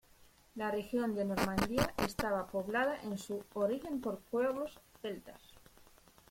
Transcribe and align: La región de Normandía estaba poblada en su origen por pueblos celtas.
La 0.55 0.71
región 0.71 1.13
de 1.13 1.25
Normandía 1.25 1.93
estaba 2.03 2.47
poblada 2.47 2.99
en 3.03 3.19
su 3.19 3.45
origen 3.53 4.01
por 4.01 4.17
pueblos 4.19 4.79
celtas. 4.99 5.39